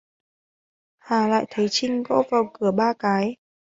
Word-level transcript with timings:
Hà 0.97 1.27
lại 1.27 1.45
thấy 1.49 1.67
Trinh 1.71 2.03
Gõ 2.03 2.23
vào 2.31 2.51
Cửa 2.53 2.71
ba 2.71 2.93
cái 2.99 3.35